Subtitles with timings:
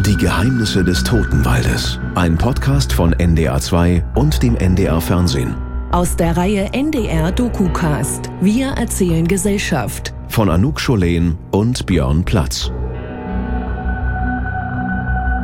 [0.00, 1.98] Die Geheimnisse des Totenwaldes.
[2.14, 5.54] Ein Podcast von NDR2 und dem NDR Fernsehen.
[5.92, 8.30] Aus der Reihe NDR DokuCast.
[8.40, 10.12] Wir erzählen Gesellschaft.
[10.28, 12.70] Von Anouk Scholen und Björn Platz.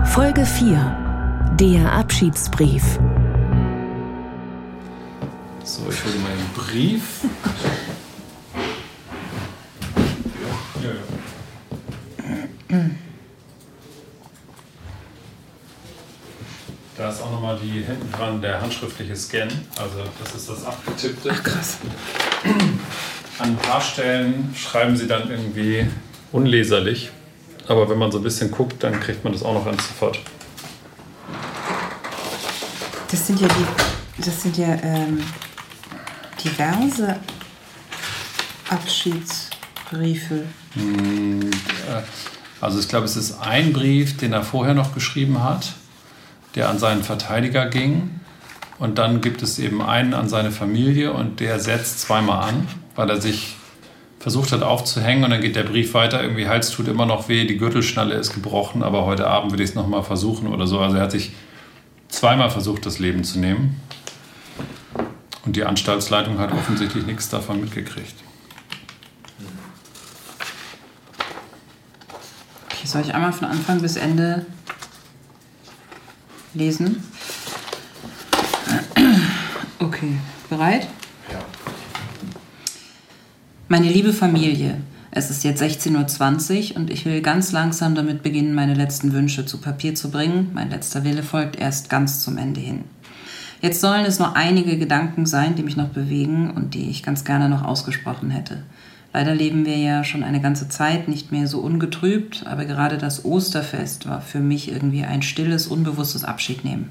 [0.04, 1.56] Folge 4.
[1.58, 2.98] Der Abschiedsbrief.
[5.64, 7.24] So, ich hole meinen Brief.
[10.82, 10.90] Ja,
[12.76, 12.90] ja.
[16.96, 19.48] Da ist auch nochmal die hinten dran der handschriftliche Scan.
[19.76, 21.30] Also das ist das abgetippte.
[21.32, 21.78] Ach krass.
[23.38, 25.86] An ein paar Stellen schreiben sie dann irgendwie
[26.30, 27.10] unleserlich.
[27.66, 30.18] Aber wenn man so ein bisschen guckt, dann kriegt man das auch noch entziffert.
[33.10, 35.22] Das sind ja die, das sind ja ähm,
[36.44, 37.16] diverse
[38.68, 40.44] Abschiedsbriefe.
[42.60, 45.72] Also ich glaube, es ist ein Brief, den er vorher noch geschrieben hat,
[46.54, 48.20] der an seinen Verteidiger ging.
[48.78, 53.10] Und dann gibt es eben einen an seine Familie und der setzt zweimal an, weil
[53.10, 53.56] er sich
[54.18, 56.22] versucht hat aufzuhängen und dann geht der Brief weiter.
[56.22, 59.70] Irgendwie Hals tut immer noch weh, die Gürtelschnalle ist gebrochen, aber heute Abend will ich
[59.70, 60.78] es nochmal versuchen oder so.
[60.78, 61.32] Also er hat sich
[62.08, 63.80] zweimal versucht, das Leben zu nehmen.
[65.44, 68.14] Und die Anstaltsleitung hat offensichtlich nichts davon mitgekriegt.
[72.66, 74.44] Okay, soll ich einmal von Anfang bis Ende
[76.54, 77.02] lesen?
[79.78, 80.88] Okay, bereit?
[81.32, 81.38] Ja.
[83.68, 84.76] Meine liebe Familie,
[85.10, 89.46] es ist jetzt 16.20 Uhr und ich will ganz langsam damit beginnen, meine letzten Wünsche
[89.46, 90.50] zu Papier zu bringen.
[90.54, 92.84] Mein letzter Wille folgt erst ganz zum Ende hin.
[93.60, 97.24] Jetzt sollen es nur einige Gedanken sein, die mich noch bewegen und die ich ganz
[97.24, 98.62] gerne noch ausgesprochen hätte.
[99.12, 103.24] Leider leben wir ja schon eine ganze Zeit nicht mehr so ungetrübt, aber gerade das
[103.24, 106.90] Osterfest war für mich irgendwie ein stilles, unbewusstes Abschiednehmen.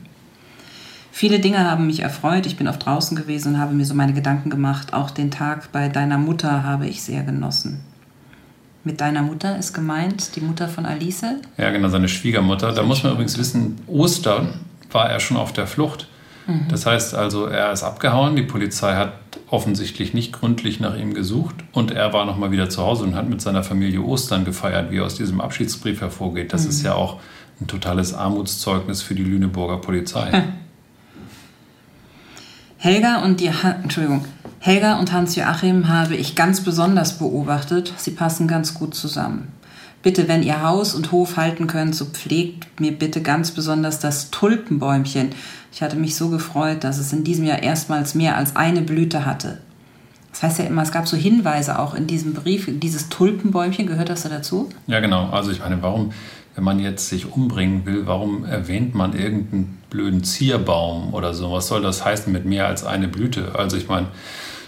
[1.12, 4.14] Viele Dinge haben mich erfreut, ich bin oft draußen gewesen und habe mir so meine
[4.14, 4.94] Gedanken gemacht.
[4.94, 7.80] Auch den Tag bei deiner Mutter habe ich sehr genossen.
[8.84, 11.26] Mit deiner Mutter ist gemeint die Mutter von Alice?
[11.58, 12.72] Ja, genau, seine Schwiegermutter.
[12.72, 14.54] Da muss man übrigens wissen, Ostern
[14.92, 16.08] war er schon auf der Flucht.
[16.70, 19.14] Das heißt also, er ist abgehauen, die Polizei hat
[19.50, 23.30] offensichtlich nicht gründlich nach ihm gesucht und er war nochmal wieder zu Hause und hat
[23.30, 26.54] mit seiner Familie Ostern gefeiert, wie aus diesem Abschiedsbrief hervorgeht.
[26.54, 27.20] Das ist ja auch
[27.62, 30.44] ein totales Armutszeugnis für die Lüneburger Polizei.
[32.78, 34.26] Helga und die ha Entschuldigung.
[34.60, 37.94] Helga und Hans-Joachim habe ich ganz besonders beobachtet.
[37.98, 39.50] Sie passen ganz gut zusammen.
[40.02, 44.32] Bitte, wenn ihr Haus und Hof halten könnt, so pflegt mir bitte ganz besonders das
[44.32, 45.32] Tulpenbäumchen.
[45.74, 49.26] Ich hatte mich so gefreut, dass es in diesem Jahr erstmals mehr als eine Blüte
[49.26, 49.60] hatte.
[50.32, 52.70] Das heißt ja immer, es gab so Hinweise auch in diesem Brief.
[52.70, 54.70] Dieses Tulpenbäumchen, gehört das da dazu?
[54.88, 55.30] Ja, genau.
[55.32, 56.14] Also ich meine, warum,
[56.56, 61.52] wenn man jetzt sich umbringen will, warum erwähnt man irgendeinen blöden Zierbaum oder so?
[61.52, 63.54] Was soll das heißen mit mehr als eine Blüte?
[63.56, 64.08] Also ich meine,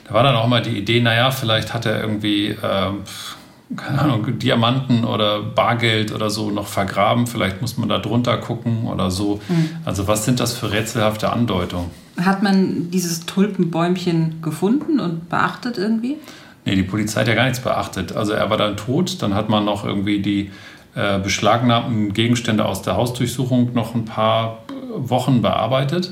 [0.08, 3.03] da war dann auch mal die Idee, naja, vielleicht hat er irgendwie, ähm,
[3.78, 7.28] keine Ahnung, Diamanten oder Bargeld oder so noch vergraben.
[7.28, 9.42] Vielleicht muss man da drunter gucken oder so.
[9.86, 11.90] Also was sind das für rätselhafte Andeutungen?
[12.20, 16.18] Hat man dieses Tulpenbäumchen gefunden und beachtet irgendwie?
[16.66, 18.16] Nee, die Polizei hat ja gar nichts beachtet.
[18.16, 20.52] Also er war dann tot, dann hat man noch irgendwie die
[20.94, 24.59] äh, beschlagnahmten Gegenstände aus der Hausdurchsuchung noch ein paar
[24.96, 26.12] Wochen bearbeitet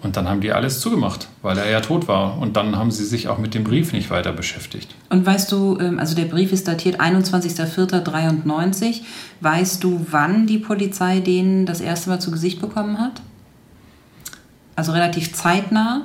[0.00, 2.38] und dann haben die alles zugemacht, weil er ja tot war.
[2.38, 4.94] Und dann haben sie sich auch mit dem Brief nicht weiter beschäftigt.
[5.10, 9.00] Und weißt du, ähm, also der Brief ist datiert 21.04.93.
[9.40, 13.20] Weißt du, wann die Polizei den das erste Mal zu Gesicht bekommen hat?
[14.76, 16.02] Also relativ zeitnah?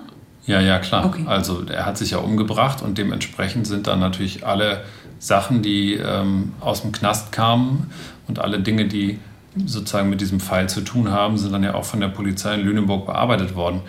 [0.48, 1.06] Ja, ja, klar.
[1.06, 1.26] Okay.
[1.28, 4.84] Also er hat sich ja umgebracht und dementsprechend sind dann natürlich alle
[5.20, 7.92] Sachen, die ähm, aus dem Knast kamen
[8.28, 9.20] und alle Dinge, die
[9.66, 12.62] sozusagen mit diesem Fall zu tun haben, sind dann ja auch von der Polizei in
[12.62, 13.81] Lüneburg bearbeitet worden.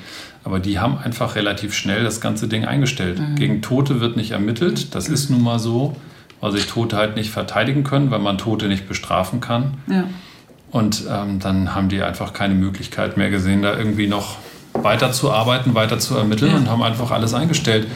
[0.45, 3.21] Aber die haben einfach relativ schnell das ganze Ding eingestellt.
[3.37, 4.95] Gegen Tote wird nicht ermittelt.
[4.95, 5.97] Das ist nun mal so,
[6.41, 9.75] weil sich Tote halt nicht verteidigen können, weil man Tote nicht bestrafen kann.
[9.89, 10.05] Ja.
[10.71, 14.37] Und ähm, dann haben die einfach keine Möglichkeit mehr gesehen, da irgendwie noch
[14.75, 16.57] weiterzuarbeiten, weiter zu ermitteln Ja.
[16.59, 17.87] und haben einfach alles eingestellt.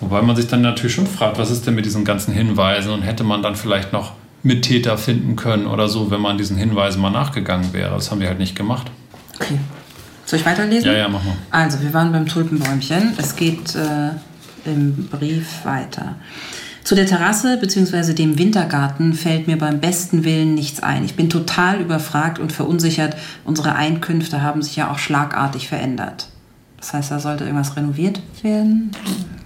[0.00, 3.02] Wobei man sich dann natürlich schon fragt, was ist denn mit diesen ganzen Hinweisen und
[3.02, 4.12] hätte man dann vielleicht noch
[4.42, 7.94] Mittäter finden können oder so, wenn man diesen Hinweisen mal nachgegangen wäre.
[7.94, 8.90] Das haben die halt nicht gemacht.
[9.36, 9.58] Okay.
[10.24, 10.90] Soll ich weiterlesen?
[10.90, 11.36] Ja, ja, mach mal.
[11.50, 13.12] Also, wir waren beim Tulpenbäumchen.
[13.18, 14.10] Es geht äh,
[14.64, 16.16] im Brief weiter.
[16.84, 18.12] Zu der Terrasse bzw.
[18.12, 21.04] dem Wintergarten fällt mir beim besten Willen nichts ein.
[21.04, 23.16] Ich bin total überfragt und verunsichert.
[23.44, 26.28] Unsere Einkünfte haben sich ja auch schlagartig verändert.
[26.78, 28.90] Das heißt, da sollte irgendwas renoviert werden?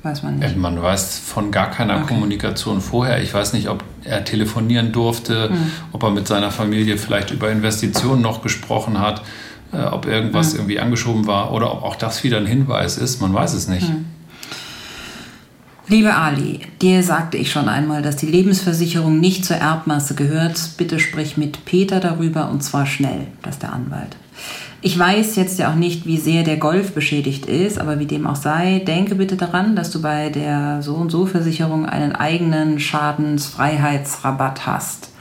[0.02, 0.56] Weiß man nicht.
[0.56, 2.06] Man weiß von gar keiner Okay.
[2.14, 3.22] Kommunikation vorher.
[3.22, 5.70] Ich weiß nicht, ob er telefonieren durfte, mhm.
[5.92, 9.22] ob er mit seiner Familie vielleicht über Investitionen noch gesprochen hat,
[9.72, 10.60] äh, ob irgendwas mhm.
[10.60, 13.20] irgendwie angeschoben war oder ob auch das wieder ein Hinweis ist.
[13.20, 13.88] Man weiß es nicht.
[13.88, 14.06] Mhm.
[15.88, 20.58] Liebe Ali, dir sagte ich schon einmal, dass die Lebensversicherung nicht zur Erbmasse gehört.
[20.76, 24.16] Bitte sprich mit Peter darüber und zwar schnell, das ist der Anwalt.
[24.82, 28.26] Ich weiß jetzt ja auch nicht, wie sehr der Golf beschädigt ist, aber wie dem
[28.26, 32.78] auch sei, denke bitte daran, dass du bei der So und So Versicherung einen eigenen
[32.78, 35.12] Schadensfreiheitsrabatt hast.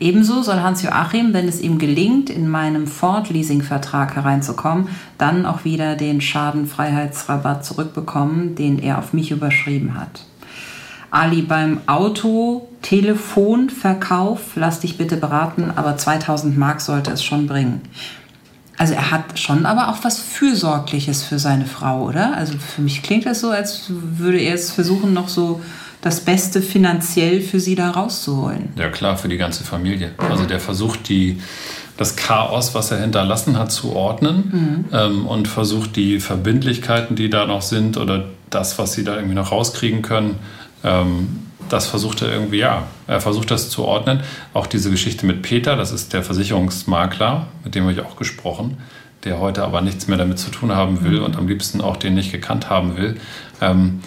[0.00, 6.20] Ebenso soll Hans-Joachim, wenn es ihm gelingt, in meinem Ford-Leasing-Vertrag hereinzukommen, dann auch wieder den
[6.20, 10.26] Schadenfreiheitsrabatt zurückbekommen, den er auf mich überschrieben hat.
[11.12, 17.82] Ali, beim Auto-Telefonverkauf, lass dich bitte beraten, aber 2000 Mark sollte es schon bringen.
[18.76, 22.36] Also er hat schon aber auch was Fürsorgliches für seine Frau, oder?
[22.36, 25.60] Also für mich klingt das so, als würde er es versuchen, noch so
[26.00, 28.70] das Beste finanziell für sie da rauszuholen.
[28.76, 30.10] Ja klar, für die ganze Familie.
[30.18, 31.40] Also der versucht die,
[31.96, 34.96] das Chaos, was er hinterlassen hat, zu ordnen mhm.
[34.96, 39.34] ähm, und versucht die Verbindlichkeiten, die da noch sind oder das, was sie da irgendwie
[39.34, 40.36] noch rauskriegen können,
[40.82, 41.38] ähm,
[41.74, 44.20] das versucht er irgendwie, ja, er versucht das zu ordnen.
[44.52, 48.78] Auch diese Geschichte mit Peter, das ist der Versicherungsmakler, mit dem habe ich auch gesprochen,
[49.24, 51.24] der heute aber nichts mehr damit zu tun haben will mhm.
[51.24, 53.16] und am liebsten auch den nicht gekannt haben will.
[53.60, 54.00] Ähm,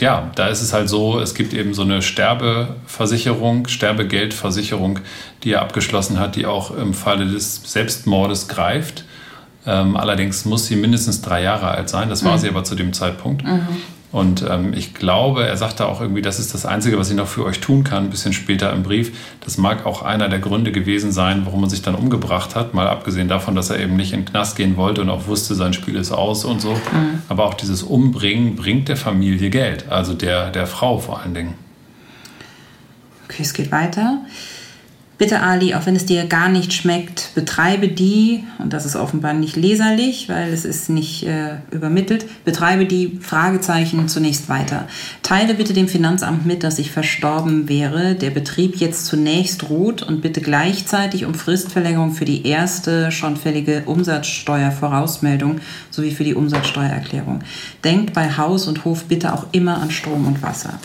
[0.00, 5.00] ja, da ist es halt so, es gibt eben so eine Sterbeversicherung, Sterbegeldversicherung,
[5.42, 9.04] die er abgeschlossen hat, die auch im Falle des Selbstmordes greift.
[9.66, 12.38] Ähm, allerdings muss sie mindestens drei Jahre alt sein, das war mhm.
[12.38, 13.44] sie aber zu dem Zeitpunkt.
[13.44, 13.66] Mhm.
[14.16, 17.28] Und ähm, ich glaube, er sagte auch irgendwie, das ist das Einzige, was ich noch
[17.28, 19.12] für euch tun kann, ein bisschen später im Brief.
[19.44, 22.72] Das mag auch einer der Gründe gewesen sein, warum er sich dann umgebracht hat.
[22.72, 25.54] Mal abgesehen davon, dass er eben nicht in den Knast gehen wollte und auch wusste,
[25.54, 26.70] sein Spiel ist aus und so.
[26.72, 27.24] Mhm.
[27.28, 31.52] Aber auch dieses Umbringen bringt der Familie Geld, also der, der Frau vor allen Dingen.
[33.26, 34.20] Okay, es geht weiter.
[35.18, 39.32] Bitte Ali, auch wenn es dir gar nicht schmeckt, betreibe die, und das ist offenbar
[39.32, 44.86] nicht leserlich, weil es ist nicht äh, übermittelt, betreibe die Fragezeichen zunächst weiter.
[45.22, 50.20] Teile bitte dem Finanzamt mit, dass ich verstorben wäre, der Betrieb jetzt zunächst ruht und
[50.20, 55.60] bitte gleichzeitig um Fristverlängerung für die erste schon fällige Umsatzsteuervorausmeldung
[55.90, 57.40] sowie für die Umsatzsteuererklärung.
[57.84, 60.78] Denkt bei Haus und Hof bitte auch immer an Strom und Wasser.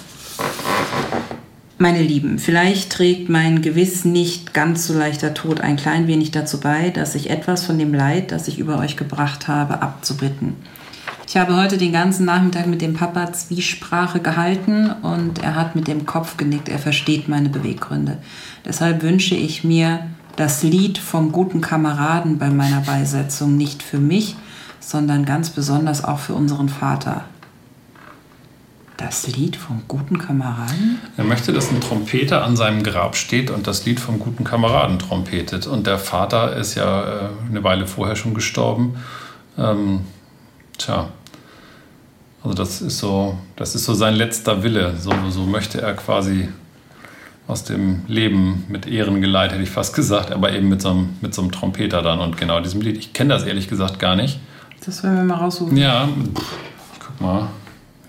[1.82, 6.60] Meine Lieben, vielleicht trägt mein gewiss nicht ganz so leichter Tod ein klein wenig dazu
[6.60, 10.58] bei, dass ich etwas von dem Leid, das ich über euch gebracht habe, abzubitten.
[11.28, 15.88] Ich habe heute den ganzen Nachmittag mit dem Papa Zwiesprache gehalten und er hat mit
[15.88, 18.20] dem Kopf genickt, er versteht meine Beweggründe.
[18.64, 20.02] Deshalb wünsche ich mir
[20.36, 24.36] das Lied vom guten Kameraden bei meiner Beisetzung nicht für mich,
[24.80, 27.24] sondern ganz besonders auch für unseren Vater.
[29.04, 31.00] Das Lied vom guten Kameraden?
[31.18, 35.00] Er möchte, dass ein Trompeter an seinem Grab steht und das Lied vom guten Kameraden
[35.00, 35.66] trompetet.
[35.66, 38.96] Und der Vater ist ja äh, eine Weile vorher schon gestorben.
[39.58, 40.02] Ähm,
[40.78, 41.10] tja,
[42.44, 44.96] also das ist so, das ist so sein letzter Wille.
[44.98, 46.50] So, so möchte er quasi
[47.48, 51.10] aus dem Leben mit Ehren geleitet, hätte ich fast gesagt, aber eben mit so einem,
[51.22, 52.98] mit so einem Trompeter dann und genau diesem Lied.
[52.98, 54.40] Ich kenne das ehrlich gesagt gar nicht.
[54.86, 55.76] Das werden wir mal raussuchen.
[55.76, 56.08] Ja,
[56.94, 57.50] ich guck mal.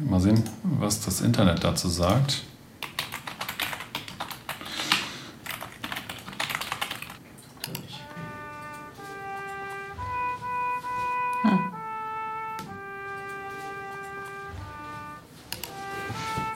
[0.08, 2.42] Mal sehen, was das Internet dazu sagt.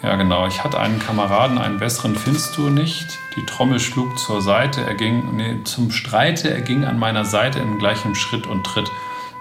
[0.02, 0.46] Ja, genau.
[0.46, 3.18] Ich hatte einen Kameraden, einen besseren findest du nicht.
[3.36, 7.58] Die Trommel schlug zur Seite, er ging, nee, zum Streite, er ging an meiner Seite
[7.58, 8.90] in gleichem Schritt und Tritt.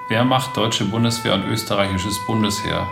[0.10, 2.88] Wehrmacht, deutsche Bundeswehr und österreichisches Bundesheer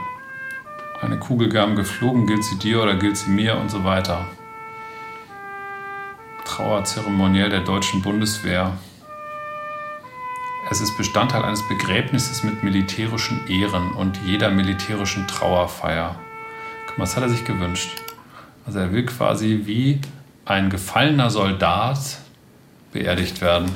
[1.04, 4.26] eine Kugelgaben geflogen, gilt sie dir oder gilt sie mir und so weiter.
[6.46, 8.78] Trauerzeremoniell der deutschen Bundeswehr.
[10.72, 16.16] Es ist Bestandteil eines Begräbnisses mit militärischen Ehren und jeder militärischen Trauerfeier.
[16.98, 18.02] Was hat er sich gewünscht?
[18.66, 20.00] Also er will quasi wie
[20.46, 22.00] ein gefallener Soldat
[22.92, 23.70] beerdigt werden.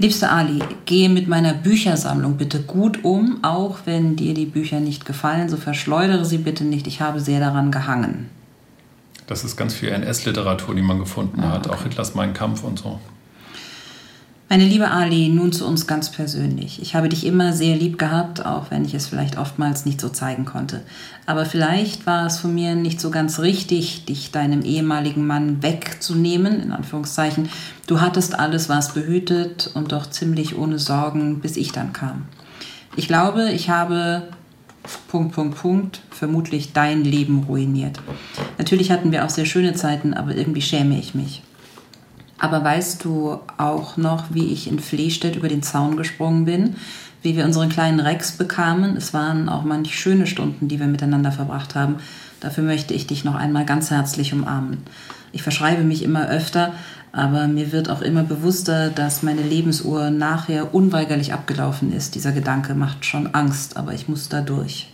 [0.00, 5.04] Liebster Ali, gehe mit meiner Büchersammlung bitte gut um, auch wenn dir die Bücher nicht
[5.04, 6.86] gefallen, so verschleudere sie bitte nicht.
[6.86, 8.30] Ich habe sehr daran gehangen.
[9.26, 12.78] Das ist ganz viel NS-Literatur, die man gefunden ah, hat, auch Hitlers Mein Kampf und
[12.78, 12.98] so.
[14.52, 16.82] Meine liebe Ali, nun zu uns ganz persönlich.
[16.82, 20.08] Ich habe dich immer sehr lieb gehabt, auch wenn ich es vielleicht oftmals nicht so
[20.08, 20.82] zeigen konnte.
[21.24, 26.60] Aber vielleicht war es von mir nicht so ganz richtig, dich deinem ehemaligen Mann wegzunehmen,
[26.60, 27.48] in Anführungszeichen.
[27.86, 32.26] Du hattest alles, was behütet und doch ziemlich ohne Sorgen, bis ich dann kam.
[32.96, 34.30] Ich glaube, ich habe
[35.06, 38.00] Punkt, Punkt, Punkt, vermutlich dein Leben ruiniert.
[38.58, 41.44] Natürlich hatten wir auch sehr schöne Zeiten, aber irgendwie schäme ich mich.
[42.40, 46.76] Aber weißt du auch noch, wie ich in Flehstedt über den Zaun gesprungen bin?
[47.22, 48.96] Wie wir unseren kleinen Rex bekamen?
[48.96, 51.96] Es waren auch manch schöne Stunden, die wir miteinander verbracht haben.
[52.40, 54.78] Dafür möchte ich dich noch einmal ganz herzlich umarmen.
[55.32, 56.72] Ich verschreibe mich immer öfter,
[57.12, 62.14] aber mir wird auch immer bewusster, dass meine Lebensuhr nachher unweigerlich abgelaufen ist.
[62.14, 64.88] Dieser Gedanke macht schon Angst, aber ich muss da durch.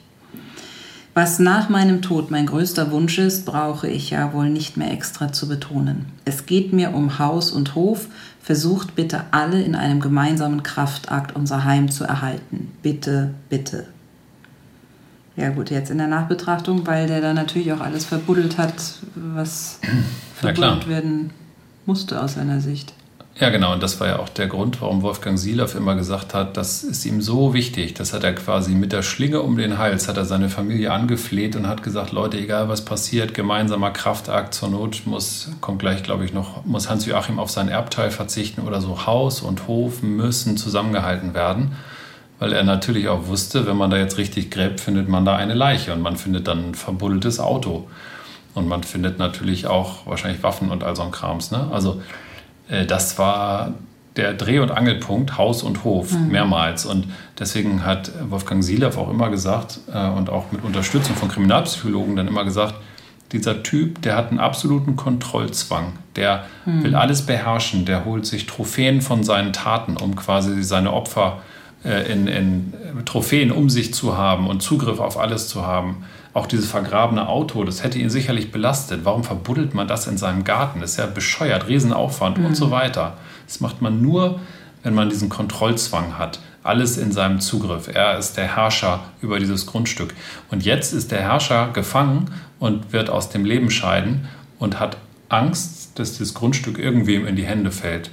[1.16, 5.32] Was nach meinem Tod mein größter Wunsch ist, brauche ich ja wohl nicht mehr extra
[5.32, 6.04] zu betonen.
[6.26, 8.08] Es geht mir um Haus und Hof.
[8.42, 12.70] Versucht bitte alle in einem gemeinsamen Kraftakt unser Heim zu erhalten.
[12.82, 13.86] Bitte, bitte.
[15.36, 18.74] Ja gut, jetzt in der Nachbetrachtung, weil der da natürlich auch alles verbuddelt hat,
[19.14, 19.80] was
[20.34, 21.30] verbuddelt werden
[21.86, 22.92] musste aus seiner Sicht.
[23.38, 23.74] Ja, genau.
[23.74, 27.04] Und das war ja auch der Grund, warum Wolfgang Sielaff immer gesagt hat, das ist
[27.04, 27.92] ihm so wichtig.
[27.92, 31.54] Das hat er quasi mit der Schlinge um den Hals, hat er seine Familie angefleht
[31.54, 36.24] und hat gesagt, Leute, egal was passiert, gemeinsamer Kraftakt zur Not muss, kommt gleich, glaube
[36.24, 39.04] ich, noch, muss Hans-Joachim auf sein Erbteil verzichten oder so.
[39.04, 41.76] Haus und Hof müssen zusammengehalten werden.
[42.38, 45.54] Weil er natürlich auch wusste, wenn man da jetzt richtig gräbt, findet man da eine
[45.54, 47.86] Leiche und man findet dann ein verbuddeltes Auto.
[48.54, 51.50] Und man findet natürlich auch wahrscheinlich Waffen und all so ein Krams.
[51.50, 51.68] Ne?
[51.70, 52.00] Also
[52.68, 53.74] das war
[54.16, 56.28] der Dreh- und Angelpunkt Haus und Hof mhm.
[56.28, 56.86] mehrmals.
[56.86, 57.06] Und
[57.38, 62.28] deswegen hat Wolfgang Sielev auch immer gesagt äh, und auch mit Unterstützung von Kriminalpsychologen dann
[62.28, 62.74] immer gesagt,
[63.32, 65.94] dieser Typ, der hat einen absoluten Kontrollzwang.
[66.14, 66.84] Der mhm.
[66.84, 67.84] will alles beherrschen.
[67.84, 71.40] Der holt sich Trophäen von seinen Taten, um quasi seine Opfer
[71.84, 72.72] äh, in, in
[73.04, 76.04] Trophäen um sich zu haben und Zugriff auf alles zu haben.
[76.36, 79.06] Auch dieses vergrabene Auto, das hätte ihn sicherlich belastet.
[79.06, 80.82] Warum verbuddelt man das in seinem Garten?
[80.82, 82.44] Das ist ja bescheuert, Riesenaufwand mhm.
[82.44, 83.16] und so weiter.
[83.46, 84.38] Das macht man nur,
[84.82, 86.40] wenn man diesen Kontrollzwang hat.
[86.62, 87.88] Alles in seinem Zugriff.
[87.88, 90.12] Er ist der Herrscher über dieses Grundstück.
[90.50, 94.28] Und jetzt ist der Herrscher gefangen und wird aus dem Leben scheiden
[94.58, 94.98] und hat
[95.30, 98.10] Angst, dass dieses Grundstück irgendwem in die Hände fällt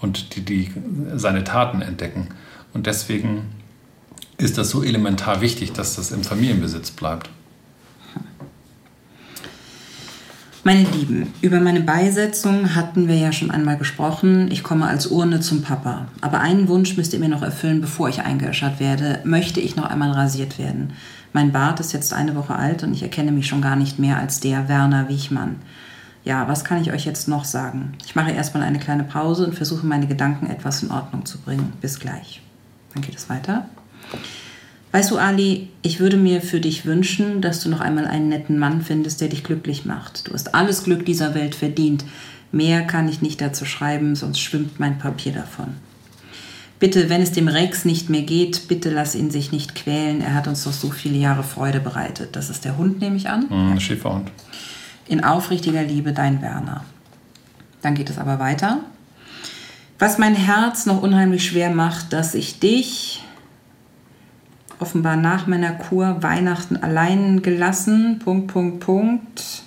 [0.00, 0.72] und die, die
[1.14, 2.30] seine Taten entdecken.
[2.74, 3.42] Und deswegen
[4.38, 7.30] ist das so elementar wichtig, dass das im Familienbesitz bleibt.
[10.70, 14.48] Meine Lieben, über meine Beisetzung hatten wir ja schon einmal gesprochen.
[14.52, 16.06] Ich komme als Urne zum Papa.
[16.20, 19.18] Aber einen Wunsch müsst ihr mir noch erfüllen, bevor ich eingeäschert werde.
[19.24, 20.92] Möchte ich noch einmal rasiert werden.
[21.32, 24.18] Mein Bart ist jetzt eine Woche alt und ich erkenne mich schon gar nicht mehr
[24.18, 25.56] als der Werner Wiechmann.
[26.22, 27.94] Ja, was kann ich euch jetzt noch sagen?
[28.06, 31.72] Ich mache erstmal eine kleine Pause und versuche meine Gedanken etwas in Ordnung zu bringen.
[31.80, 32.42] Bis gleich.
[32.94, 33.66] Dann geht es weiter.
[34.92, 38.58] Weißt du, Ali, ich würde mir für dich wünschen, dass du noch einmal einen netten
[38.58, 40.28] Mann findest, der dich glücklich macht.
[40.28, 42.04] Du hast alles Glück dieser Welt verdient.
[42.50, 45.74] Mehr kann ich nicht dazu schreiben, sonst schwimmt mein Papier davon.
[46.80, 50.22] Bitte, wenn es dem Rex nicht mehr geht, bitte lass ihn sich nicht quälen.
[50.22, 52.34] Er hat uns doch so viele Jahre Freude bereitet.
[52.34, 53.46] Das ist der Hund, nehme ich an.
[53.48, 54.32] Mhm, Schäferhund.
[55.06, 56.84] In aufrichtiger Liebe, dein Werner.
[57.82, 58.80] Dann geht es aber weiter.
[59.98, 63.22] Was mein Herz noch unheimlich schwer macht, dass ich dich,
[64.80, 68.18] offenbar nach meiner Kur Weihnachten allein gelassen.
[68.18, 69.62] Punkt, Punkt, Punkt.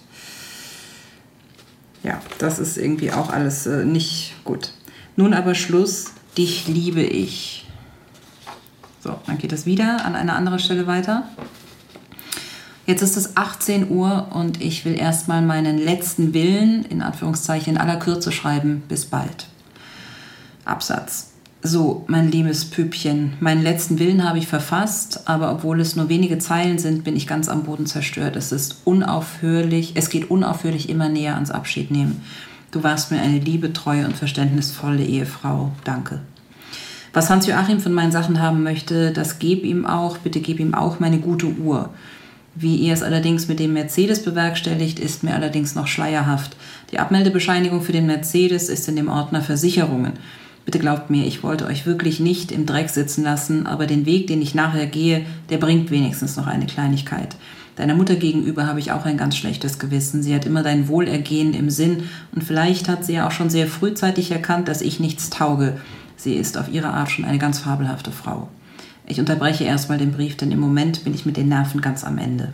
[2.03, 4.73] Ja, das ist irgendwie auch alles äh, nicht gut.
[5.15, 6.11] Nun aber Schluss.
[6.37, 7.69] Dich liebe ich.
[8.99, 11.29] So, dann geht es wieder an einer anderen Stelle weiter.
[12.85, 17.79] Jetzt ist es 18 Uhr und ich will erstmal meinen letzten Willen in Anführungszeichen in
[17.79, 18.83] aller Kürze schreiben.
[18.89, 19.47] Bis bald.
[20.65, 21.32] Absatz.
[21.65, 26.37] So, mein liebes Püppchen, meinen letzten Willen habe ich verfasst, aber obwohl es nur wenige
[26.37, 28.35] Zeilen sind, bin ich ganz am Boden zerstört.
[28.35, 32.21] Es ist unaufhörlich, es geht unaufhörlich immer näher ans Abschiednehmen.
[32.71, 35.71] Du warst mir eine liebe, treue und verständnisvolle Ehefrau.
[35.85, 36.19] Danke.
[37.13, 40.99] Was Hans-Joachim von meinen Sachen haben möchte, das geb ihm auch, bitte gib ihm auch
[40.99, 41.91] meine gute Uhr.
[42.55, 46.57] Wie ihr es allerdings mit dem Mercedes bewerkstelligt, ist mir allerdings noch schleierhaft.
[46.91, 50.13] Die Abmeldebescheinigung für den Mercedes ist in dem Ordner Versicherungen.
[50.65, 54.27] Bitte glaubt mir, ich wollte euch wirklich nicht im Dreck sitzen lassen, aber den Weg,
[54.27, 57.35] den ich nachher gehe, der bringt wenigstens noch eine Kleinigkeit.
[57.75, 60.21] Deiner Mutter gegenüber habe ich auch ein ganz schlechtes Gewissen.
[60.21, 62.03] Sie hat immer dein Wohlergehen im Sinn
[62.33, 65.77] und vielleicht hat sie ja auch schon sehr frühzeitig erkannt, dass ich nichts tauge.
[66.15, 68.47] Sie ist auf ihre Art schon eine ganz fabelhafte Frau.
[69.05, 72.17] Ich unterbreche erstmal den Brief, denn im Moment bin ich mit den Nerven ganz am
[72.19, 72.53] Ende.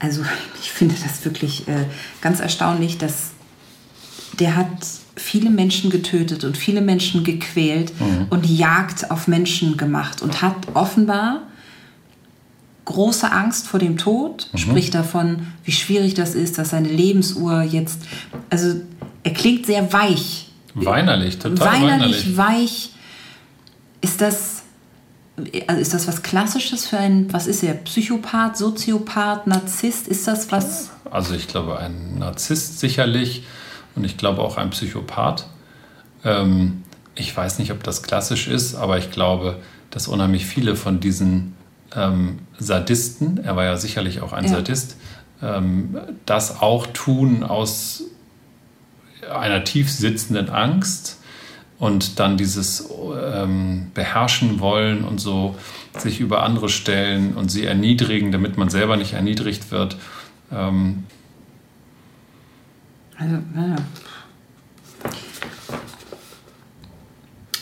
[0.00, 0.22] Also
[0.60, 1.86] ich finde das wirklich äh,
[2.20, 3.30] ganz erstaunlich, dass
[4.38, 4.68] der hat
[5.34, 8.28] viele Menschen getötet und viele Menschen gequält mhm.
[8.30, 11.42] und Jagd auf Menschen gemacht und hat offenbar
[12.84, 14.58] große Angst vor dem Tod, mhm.
[14.58, 18.02] spricht davon, wie schwierig das ist, dass seine Lebensuhr jetzt,
[18.48, 18.76] also
[19.24, 20.50] er klingt sehr weich.
[20.74, 22.36] Weinerlich, total weinerlich.
[22.36, 22.90] Weinerlich, weich.
[24.02, 24.62] Ist das,
[25.66, 30.06] also ist das was Klassisches für einen, was ist er, Psychopath, Soziopath, Narzisst?
[30.06, 30.90] Ist das was?
[31.10, 33.42] Also ich glaube, ein Narzisst sicherlich
[33.96, 35.46] und ich glaube auch ein Psychopath.
[36.24, 36.82] Ähm,
[37.14, 39.60] ich weiß nicht, ob das klassisch ist, aber ich glaube,
[39.90, 41.54] dass unheimlich viele von diesen
[41.94, 44.50] ähm, Sadisten, er war ja sicherlich auch ein ja.
[44.50, 44.96] Sadist,
[45.42, 48.02] ähm, das auch tun aus
[49.32, 51.20] einer tief sitzenden Angst
[51.78, 52.88] und dann dieses
[53.32, 55.56] ähm, beherrschen wollen und so
[55.98, 59.96] sich über andere stellen und sie erniedrigen, damit man selber nicht erniedrigt wird.
[63.18, 63.76] Also, ja.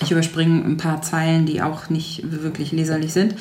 [0.02, 3.36] Ich überspringe ein paar Zeilen, die auch nicht wirklich leserlich sind.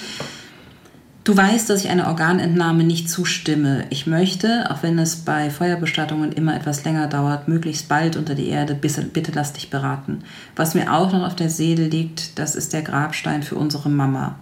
[1.24, 3.86] Du weißt, dass ich einer Organentnahme nicht zustimme.
[3.92, 8.48] Ich möchte, auch wenn es bei Feuerbestattungen immer etwas länger dauert, möglichst bald unter die
[8.48, 8.74] Erde.
[8.74, 10.24] Bitte lass dich beraten.
[10.56, 14.40] Was mir auch noch auf der Seele liegt, das ist der Grabstein für unsere Mama.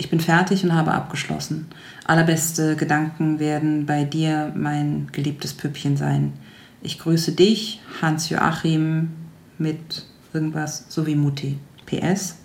[0.00, 1.66] Ich bin fertig und habe abgeschlossen.
[2.06, 6.32] Allerbeste Gedanken werden bei dir mein geliebtes Püppchen sein.
[6.80, 9.10] Ich grüße dich, Hans-Joachim,
[9.58, 11.58] mit irgendwas, sowie Mutti.
[11.84, 12.36] PS.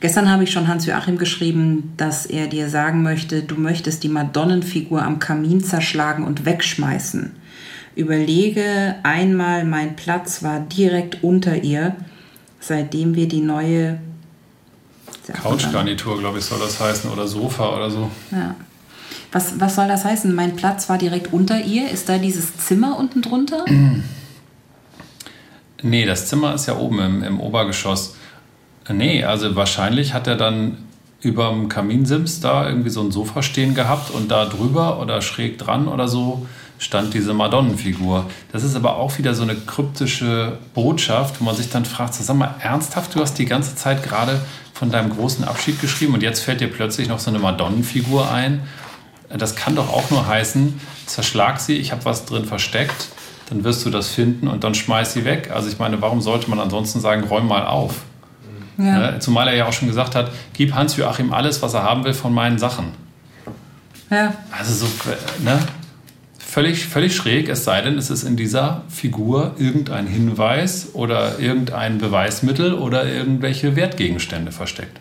[0.00, 5.02] Gestern habe ich schon Hans-Joachim geschrieben, dass er dir sagen möchte, du möchtest die Madonnenfigur
[5.02, 7.32] am Kamin zerschlagen und wegschmeißen.
[7.94, 11.94] Überlege einmal, mein Platz war direkt unter ihr,
[12.58, 13.98] seitdem wir die neue
[15.32, 18.10] Couchgarnitur, glaube ich, soll das heißen, oder Sofa oder so.
[18.30, 18.54] Ja.
[19.32, 20.34] Was, was soll das heißen?
[20.34, 21.90] Mein Platz war direkt unter ihr.
[21.90, 23.64] Ist da dieses Zimmer unten drunter?
[25.82, 28.14] nee, das Zimmer ist ja oben im, im Obergeschoss.
[28.92, 30.76] Nee, also wahrscheinlich hat er dann
[31.22, 35.56] über dem Kaminsims da irgendwie so ein Sofa stehen gehabt und da drüber oder schräg
[35.56, 36.46] dran oder so
[36.78, 38.26] stand diese Madonnenfigur.
[38.50, 42.36] Das ist aber auch wieder so eine kryptische Botschaft, wo man sich dann fragt, sag
[42.36, 44.40] mal, ernsthaft, du hast die ganze Zeit gerade
[44.82, 48.62] von deinem großen Abschied geschrieben und jetzt fällt dir plötzlich noch so eine Madonnenfigur ein.
[49.28, 53.10] Das kann doch auch nur heißen, zerschlag sie, ich habe was drin versteckt,
[53.48, 55.52] dann wirst du das finden und dann schmeiß sie weg.
[55.54, 57.98] Also ich meine, warum sollte man ansonsten sagen, räum mal auf?
[58.76, 59.12] Ja.
[59.12, 59.18] Ne?
[59.20, 62.34] Zumal er ja auch schon gesagt hat, gib Hans-Joachim alles, was er haben will von
[62.34, 62.86] meinen Sachen.
[64.10, 64.34] Ja.
[64.50, 64.86] Also so,
[65.44, 65.60] ne?
[66.52, 71.96] Völlig, völlig schräg, es sei denn, es ist in dieser Figur irgendein Hinweis oder irgendein
[71.96, 75.00] Beweismittel oder irgendwelche Wertgegenstände versteckt.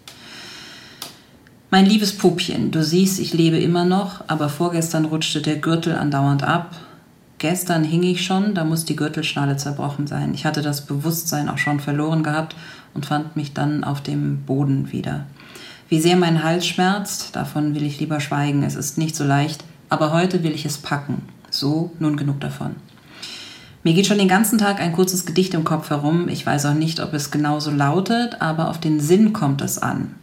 [1.74, 6.44] Mein liebes Puppchen, du siehst, ich lebe immer noch, aber vorgestern rutschte der Gürtel andauernd
[6.44, 6.76] ab.
[7.38, 10.34] Gestern hing ich schon, da muss die Gürtelschnalle zerbrochen sein.
[10.34, 12.54] Ich hatte das Bewusstsein auch schon verloren gehabt
[12.94, 15.26] und fand mich dann auf dem Boden wieder.
[15.88, 19.64] Wie sehr mein Hals schmerzt, davon will ich lieber schweigen, es ist nicht so leicht,
[19.88, 21.22] aber heute will ich es packen.
[21.50, 22.76] So, nun genug davon.
[23.82, 26.28] Mir geht schon den ganzen Tag ein kurzes Gedicht im Kopf herum.
[26.28, 30.14] Ich weiß auch nicht, ob es genauso lautet, aber auf den Sinn kommt es an.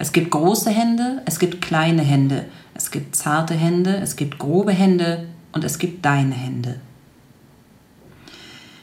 [0.00, 4.72] Es gibt große Hände, es gibt kleine Hände, es gibt zarte Hände, es gibt grobe
[4.72, 6.80] Hände und es gibt deine Hände.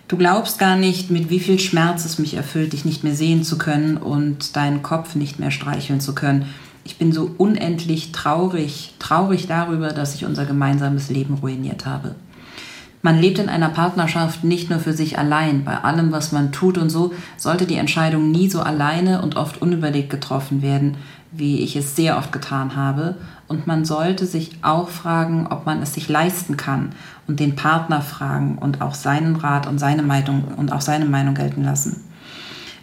[0.07, 3.43] Du glaubst gar nicht, mit wie viel Schmerz es mich erfüllt, dich nicht mehr sehen
[3.43, 6.45] zu können und deinen Kopf nicht mehr streicheln zu können.
[6.83, 12.13] Ich bin so unendlich traurig, traurig darüber, dass ich unser gemeinsames Leben ruiniert habe.
[13.01, 15.63] Man lebt in einer Partnerschaft nicht nur für sich allein.
[15.63, 19.61] Bei allem, was man tut und so, sollte die Entscheidung nie so alleine und oft
[19.61, 20.97] unüberlegt getroffen werden,
[21.31, 23.15] wie ich es sehr oft getan habe.
[23.47, 26.89] Und man sollte sich auch fragen, ob man es sich leisten kann
[27.27, 31.35] und den Partner fragen und auch seinen Rat und seine Meinung und auch seine Meinung
[31.35, 32.03] gelten lassen.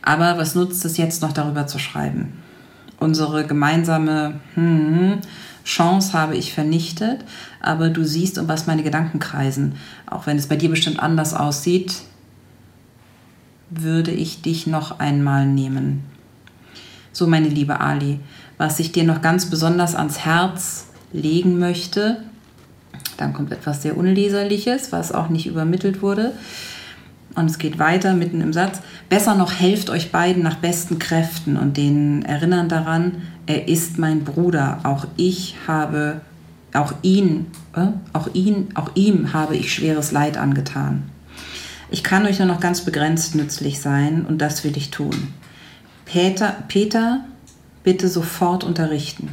[0.03, 2.35] Aber was nutzt es jetzt noch darüber zu schreiben?
[3.01, 5.19] Unsere gemeinsame hm,
[5.65, 7.25] Chance habe ich vernichtet,
[7.61, 9.77] aber du siehst, um was meine Gedanken kreisen.
[10.07, 12.03] Auch wenn es bei dir bestimmt anders aussieht,
[13.71, 16.05] würde ich dich noch einmal nehmen.
[17.13, 18.21] So, meine liebe Ali,
[18.59, 22.23] was ich dir noch ganz besonders ans Herz legen möchte,
[23.17, 26.33] dann kommt etwas sehr Unleserliches, was auch nicht übermittelt wurde.
[27.35, 28.81] Und es geht weiter mitten im Satz.
[29.09, 34.25] Besser noch helft euch beiden nach besten Kräften und denen erinnern daran, er ist mein
[34.25, 34.81] Bruder.
[34.85, 36.21] Auch ich habe,
[36.73, 41.03] auch ihn, äh, auch ihn, auch ihm habe ich schweres Leid angetan.
[41.91, 45.35] Ich kann euch nur noch ganz begrenzt nützlich sein und das will ich tun.
[46.05, 47.25] Peter, Peter,
[47.83, 49.29] bitte sofort unterrichten.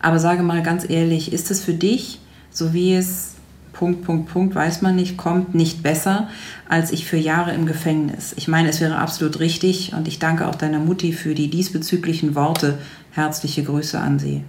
[0.00, 3.35] Aber sage mal ganz ehrlich, ist es für dich, so wie es
[3.78, 6.28] Punkt, Punkt, Punkt, weiß man nicht, kommt nicht besser
[6.66, 8.32] als ich für Jahre im Gefängnis.
[8.36, 12.34] Ich meine, es wäre absolut richtig und ich danke auch deiner Mutti für die diesbezüglichen
[12.34, 12.78] Worte.
[13.12, 14.44] Herzliche Grüße an sie.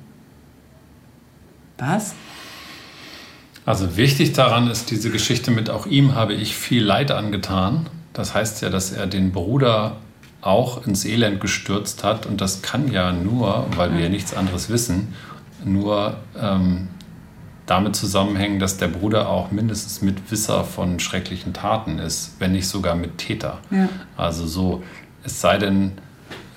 [1.77, 2.15] Was?
[3.65, 7.87] Also wichtig daran ist diese Geschichte mit auch ihm habe ich viel Leid angetan.
[8.13, 9.97] Das heißt ja, dass er den Bruder
[10.39, 14.69] auch ins Elend gestürzt hat und das kann ja nur, weil wir ja nichts anderes
[14.69, 15.13] wissen,
[15.65, 16.87] nur ähm,
[17.67, 22.95] damit zusammenhängen, dass der Bruder auch mindestens Mitwisser von schrecklichen Taten ist, wenn nicht sogar
[22.95, 23.59] mit Täter.
[23.69, 23.89] Ja.
[24.15, 24.83] Also so,
[25.23, 25.91] es sei denn,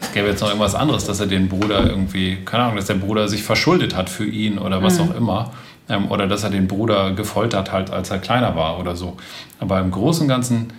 [0.01, 2.95] es gäbe jetzt noch irgendwas anderes, dass er den Bruder irgendwie, keine Ahnung, dass der
[2.95, 5.05] Bruder sich verschuldet hat für ihn oder was mhm.
[5.11, 5.53] auch immer.
[5.89, 9.17] Ähm, oder dass er den Bruder gefoltert hat, als er kleiner war oder so.
[9.59, 10.73] Aber im Großen und Ganzen,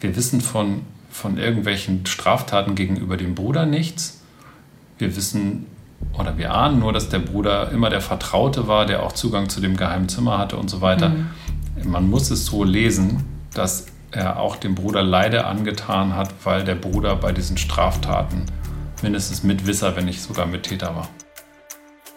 [0.00, 4.22] wir wissen von, von irgendwelchen Straftaten gegenüber dem Bruder nichts.
[4.98, 5.66] Wir wissen
[6.18, 9.60] oder wir ahnen nur, dass der Bruder immer der Vertraute war, der auch Zugang zu
[9.60, 11.10] dem geheimen Zimmer hatte und so weiter.
[11.10, 11.30] Mhm.
[11.84, 16.74] Man muss es so lesen, dass er auch dem Bruder Leide angetan hat, weil der
[16.74, 18.44] Bruder bei diesen Straftaten
[19.02, 21.08] mindestens Mitwisser, wenn nicht sogar Mittäter war.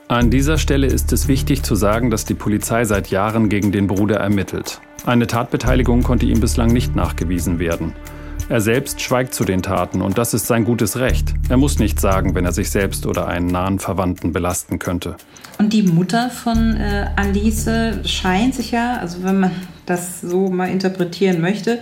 [0.08, 3.88] An dieser Stelle ist es wichtig zu sagen, dass die Polizei seit Jahren gegen den
[3.88, 4.80] Bruder ermittelt.
[5.04, 7.94] Eine Tatbeteiligung konnte ihm bislang nicht nachgewiesen werden.
[8.48, 11.34] Er selbst schweigt zu den Taten und das ist sein gutes Recht.
[11.50, 15.18] Er muss nichts sagen, wenn er sich selbst oder einen nahen Verwandten belasten könnte.
[15.58, 17.68] Und die Mutter von äh, Alice
[18.06, 19.52] scheint sich ja, also wenn man
[19.88, 21.80] das so mal interpretieren möchte,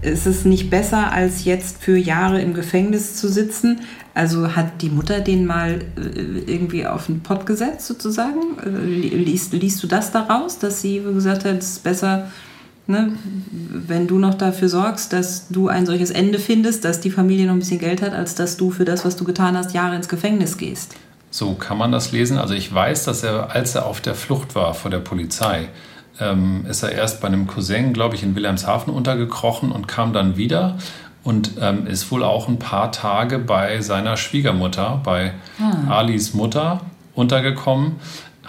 [0.00, 3.80] ist es nicht besser, als jetzt für Jahre im Gefängnis zu sitzen.
[4.14, 8.58] Also hat die Mutter den mal äh, irgendwie auf den Pott gesetzt, sozusagen?
[8.64, 12.30] Äh, liest, liest du das daraus, dass sie gesagt hat, es ist besser,
[12.90, 13.12] Ne?
[13.50, 17.54] Wenn du noch dafür sorgst, dass du ein solches Ende findest, dass die Familie noch
[17.54, 20.08] ein bisschen Geld hat, als dass du für das, was du getan hast, Jahre ins
[20.08, 20.96] Gefängnis gehst.
[21.30, 22.38] So kann man das lesen.
[22.38, 25.68] Also ich weiß, dass er, als er auf der Flucht war vor der Polizei,
[26.18, 30.36] ähm, ist er erst bei einem Cousin, glaube ich, in Wilhelmshaven untergekrochen und kam dann
[30.36, 30.76] wieder
[31.22, 35.98] und ähm, ist wohl auch ein paar Tage bei seiner Schwiegermutter, bei ah.
[35.98, 36.80] Alis Mutter
[37.14, 37.96] untergekommen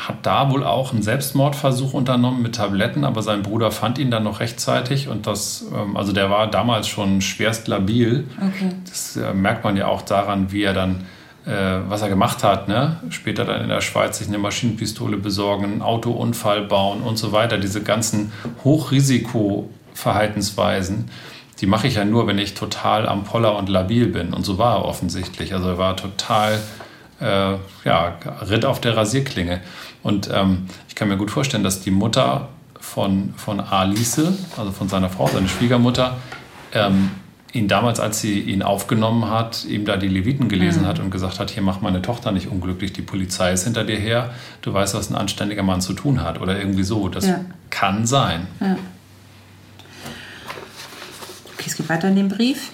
[0.07, 4.23] hat da wohl auch einen Selbstmordversuch unternommen mit Tabletten, aber sein Bruder fand ihn dann
[4.23, 8.27] noch rechtzeitig und das, ähm, also der war damals schon schwerst labil.
[8.37, 8.71] Okay.
[8.89, 11.05] Das äh, merkt man ja auch daran, wie er dann,
[11.45, 12.99] äh, was er gemacht hat, ne?
[13.09, 17.59] Später dann in der Schweiz sich eine Maschinenpistole besorgen, einen Autounfall bauen und so weiter.
[17.59, 18.31] Diese ganzen
[18.63, 21.11] Hochrisikoverhaltensweisen,
[21.59, 24.33] die mache ich ja nur, wenn ich total am Poller und labil bin.
[24.33, 25.53] Und so war er offensichtlich.
[25.53, 26.57] Also er war total
[27.21, 29.61] äh, ja, ritt auf der Rasierklinge.
[30.03, 34.19] Und ähm, ich kann mir gut vorstellen, dass die Mutter von, von Alice,
[34.57, 36.17] also von seiner Frau, seine Schwiegermutter,
[36.73, 37.11] ähm,
[37.53, 40.87] ihn damals, als sie ihn aufgenommen hat, ihm da die Leviten gelesen mhm.
[40.87, 43.97] hat und gesagt hat, hier mach meine Tochter nicht unglücklich, die Polizei ist hinter dir
[43.97, 44.31] her,
[44.61, 47.09] du weißt, was ein anständiger Mann zu tun hat oder irgendwie so.
[47.09, 47.41] Das ja.
[47.69, 48.47] kann sein.
[48.59, 48.77] Ja.
[51.53, 52.71] Okay, es geht weiter in dem Brief.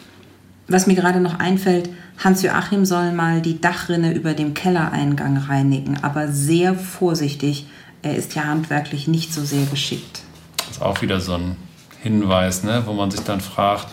[0.67, 1.89] Was mir gerade noch einfällt,
[2.23, 7.67] Hans-Joachim soll mal die Dachrinne über dem Kellereingang reinigen, aber sehr vorsichtig.
[8.01, 10.21] Er ist ja handwerklich nicht so sehr geschickt.
[10.57, 11.55] Das ist auch wieder so ein
[12.01, 13.87] Hinweis, ne, wo man sich dann fragt,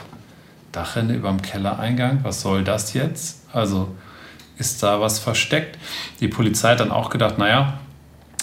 [0.72, 3.42] Dachrinne über dem Kellereingang, was soll das jetzt?
[3.52, 3.94] Also
[4.56, 5.78] ist da was versteckt?
[6.20, 7.78] Die Polizei hat dann auch gedacht, naja,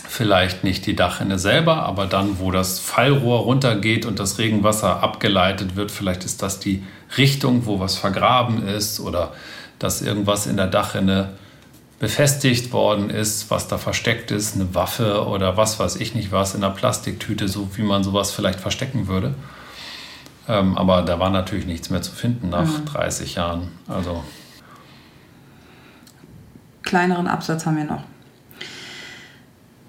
[0.08, 5.76] vielleicht nicht die Dachrinne selber, aber dann, wo das Fallrohr runtergeht und das Regenwasser abgeleitet
[5.76, 6.84] wird, vielleicht ist das die
[7.18, 9.34] Richtung, wo was vergraben ist oder
[9.84, 11.30] dass irgendwas in der Dachrinne
[12.00, 16.56] befestigt worden ist, was da versteckt ist, eine Waffe oder was weiß ich nicht was
[16.56, 19.36] in einer Plastiktüte, so wie man sowas vielleicht verstecken würde.
[20.48, 22.86] Ähm, aber da war natürlich nichts mehr zu finden nach mhm.
[22.86, 23.68] 30 Jahren.
[23.88, 24.24] Also
[26.84, 28.04] kleineren Absatz haben wir noch.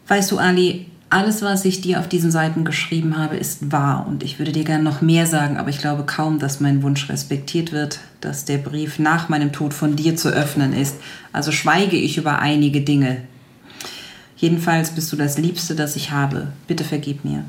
[0.09, 4.23] Weißt du, Ali, alles, was ich dir auf diesen Seiten geschrieben habe, ist wahr und
[4.23, 7.71] ich würde dir gerne noch mehr sagen, aber ich glaube kaum, dass mein Wunsch respektiert
[7.71, 10.97] wird, dass der Brief nach meinem Tod von dir zu öffnen ist.
[11.31, 13.19] Also schweige ich über einige Dinge.
[14.39, 16.49] Jedenfalls bist du das Liebste, das ich habe.
[16.67, 17.45] Bitte vergib mir.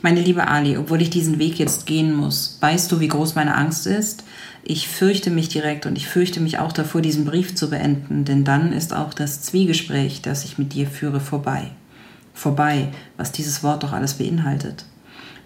[0.00, 3.54] Meine liebe Ali, obwohl ich diesen Weg jetzt gehen muss, weißt du, wie groß meine
[3.54, 4.24] Angst ist?
[4.62, 8.44] Ich fürchte mich direkt und ich fürchte mich auch davor, diesen Brief zu beenden, denn
[8.44, 11.70] dann ist auch das Zwiegespräch, das ich mit dir führe, vorbei
[12.34, 14.84] vorbei, was dieses Wort doch alles beinhaltet.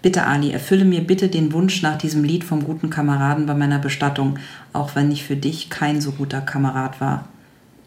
[0.01, 3.79] Bitte, Ali, erfülle mir bitte den Wunsch nach diesem Lied vom guten Kameraden bei meiner
[3.79, 4.39] Bestattung,
[4.73, 7.27] auch wenn ich für dich kein so guter Kamerad war.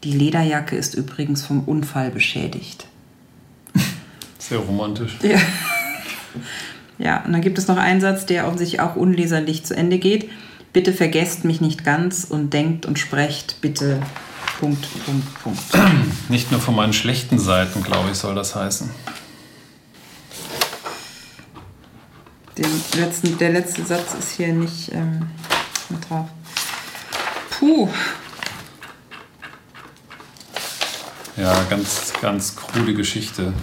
[0.03, 2.87] Die Lederjacke ist übrigens vom Unfall beschädigt.
[4.37, 5.17] Sehr romantisch.
[5.21, 5.39] Ja.
[6.99, 10.29] Ja, und dann gibt es noch einen Satz, der offensichtlich auch unleserlich zu Ende geht.
[10.71, 13.99] Bitte vergesst mich nicht ganz und denkt und sprecht bitte
[14.59, 15.59] Punkt, Punkt, Punkt.
[16.29, 18.89] Nicht nur von meinen schlechten Seiten, glaube ich, soll das heißen.
[22.57, 25.27] Den letzten, der letzte Satz ist hier nicht ähm,
[25.89, 26.29] mit drauf.
[27.49, 27.89] Puh.
[31.35, 33.53] Ja, ganz, ganz krude Geschichte.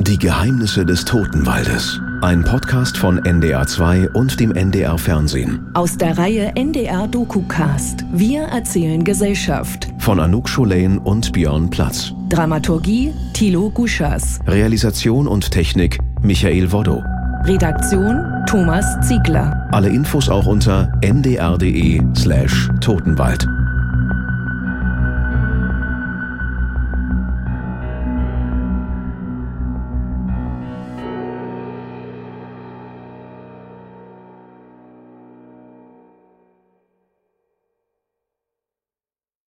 [0.00, 2.00] Die Geheimnisse des Totenwaldes.
[2.24, 5.70] Ein Podcast von NDR2 und dem NDR Fernsehen.
[5.74, 8.02] Aus der Reihe NDR DokuCast.
[8.14, 9.88] Wir erzählen Gesellschaft.
[9.98, 12.14] Von Anouk Scholain und Björn Platz.
[12.30, 14.40] Dramaturgie Thilo Guschas.
[14.46, 17.02] Realisation und Technik Michael Woddo.
[17.44, 19.68] Redaktion Thomas Ziegler.
[19.72, 23.46] Alle Infos auch unter ndr.de slash Totenwald.